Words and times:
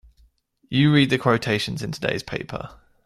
You 0.67 0.91
read 0.91 1.11
the 1.11 1.19
quotations 1.19 1.83
in 1.83 1.91
today's 1.91 2.23
paper. 2.23 2.71